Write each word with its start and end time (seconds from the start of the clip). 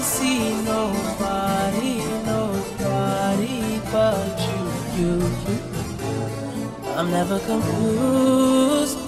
I 0.00 0.02
see 0.02 0.62
nobody, 0.62 1.98
nobody 2.24 3.80
but 3.92 4.40
you, 4.48 4.62
you, 4.96 5.12
you. 5.46 5.58
I'm 6.96 7.10
never 7.10 7.38
confused. 7.40 8.99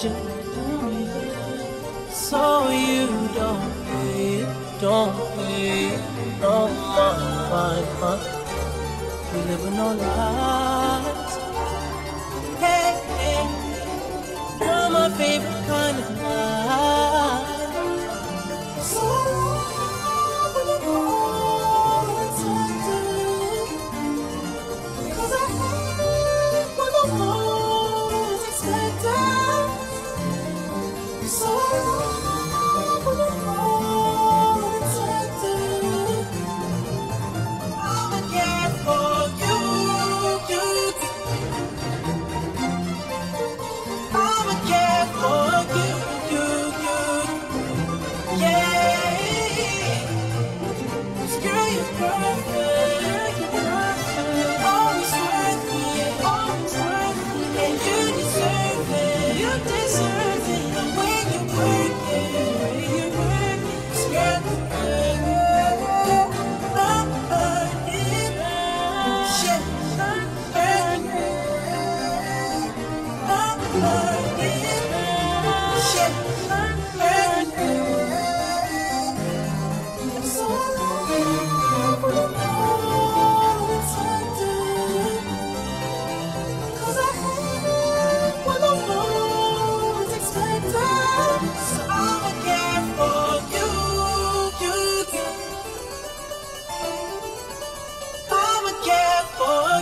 so 0.00 0.08
you 2.70 3.06
don't 3.34 3.72
pay, 3.84 4.46
don't 4.80 5.14
pay, 5.36 5.98
don't 6.40 6.74
fight, 7.50 7.84
We're 9.30 9.44
living 9.44 9.76
know 9.76 9.92
life. 9.94 10.59
Música 51.98 52.59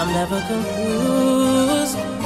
I'm 0.00 0.10
never 0.14 0.40
confused. 0.48 2.19